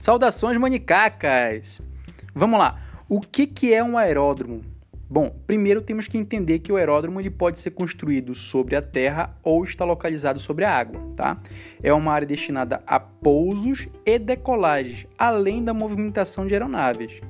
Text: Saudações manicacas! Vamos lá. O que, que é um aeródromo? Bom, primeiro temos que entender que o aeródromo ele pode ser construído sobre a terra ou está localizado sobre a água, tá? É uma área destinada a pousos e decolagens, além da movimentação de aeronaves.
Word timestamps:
Saudações 0.00 0.56
manicacas! 0.56 1.80
Vamos 2.34 2.58
lá. 2.58 2.80
O 3.08 3.20
que, 3.20 3.46
que 3.46 3.72
é 3.72 3.82
um 3.82 3.96
aeródromo? 3.96 4.62
Bom, 5.08 5.34
primeiro 5.46 5.80
temos 5.80 6.08
que 6.08 6.18
entender 6.18 6.58
que 6.58 6.72
o 6.72 6.76
aeródromo 6.76 7.20
ele 7.20 7.30
pode 7.30 7.60
ser 7.60 7.70
construído 7.70 8.34
sobre 8.34 8.74
a 8.74 8.82
terra 8.82 9.36
ou 9.42 9.64
está 9.64 9.84
localizado 9.84 10.40
sobre 10.40 10.64
a 10.64 10.76
água, 10.76 11.00
tá? 11.14 11.38
É 11.80 11.92
uma 11.92 12.12
área 12.12 12.26
destinada 12.26 12.82
a 12.84 12.98
pousos 12.98 13.86
e 14.04 14.18
decolagens, 14.18 15.06
além 15.16 15.62
da 15.62 15.72
movimentação 15.72 16.44
de 16.44 16.54
aeronaves. 16.54 17.20